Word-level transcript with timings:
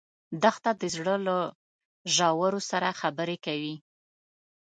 دښته 0.43 0.71
د 0.81 0.83
زړه 0.95 1.15
له 1.27 1.37
ژورو 2.15 2.59
سره 2.69 2.97
خبرې 3.01 3.37
کوي. 3.45 3.75